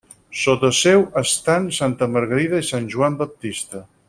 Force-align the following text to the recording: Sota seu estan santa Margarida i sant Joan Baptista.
Sota 0.43 0.69
seu 0.77 1.03
estan 1.23 1.69
santa 1.81 2.09
Margarida 2.17 2.63
i 2.65 2.69
sant 2.71 2.93
Joan 2.97 3.21
Baptista. 3.25 3.89